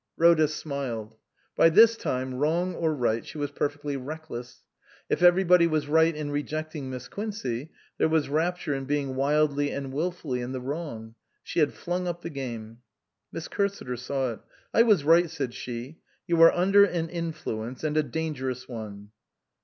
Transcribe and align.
Rhoda 0.17 0.47
smiled. 0.47 1.15
By 1.55 1.69
this 1.69 1.95
time, 1.95 2.33
wrong 2.33 2.73
or 2.73 2.91
right, 2.91 3.23
she 3.23 3.37
was 3.37 3.51
perfectly 3.51 3.95
reckless. 3.97 4.63
If 5.11 5.21
everybody 5.21 5.67
was 5.67 5.87
right 5.87 6.15
in 6.15 6.31
rejecting 6.31 6.89
Miss 6.89 7.07
Quincey, 7.07 7.69
there 7.99 8.09
was 8.09 8.27
rapture 8.27 8.73
in 8.73 8.85
being 8.85 9.13
wildly 9.15 9.69
and 9.69 9.93
wilfully 9.93 10.41
in 10.41 10.53
the 10.53 10.59
wrong. 10.59 11.13
She 11.43 11.59
had 11.59 11.75
flung 11.75 12.07
up 12.07 12.23
the 12.23 12.31
game. 12.31 12.79
Miss 13.31 13.47
Cursiter 13.47 13.95
saw 13.95 14.31
it. 14.33 14.39
"I 14.73 14.81
was 14.81 15.03
right," 15.03 15.29
said 15.29 15.53
she." 15.53 15.99
You 16.27 16.41
are 16.41 16.51
under 16.51 16.83
an 16.83 17.07
influence, 17.09 17.83
and 17.83 17.95
a 17.95 18.01
dangerous 18.01 18.67
one." 18.67 19.11